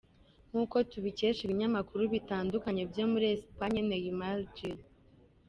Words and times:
Nk’uko 0.49 0.75
tubikesha 0.91 1.41
ibinyamakuru 1.43 2.03
bitandukanye 2.13 2.81
byo 2.91 3.05
muri 3.11 3.25
Espagne, 3.35 3.81
Neymar 3.89 4.37
Jr. 4.57 4.79